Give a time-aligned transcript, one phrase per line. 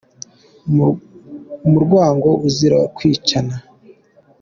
[1.67, 3.55] Umurwango uzira kwicana.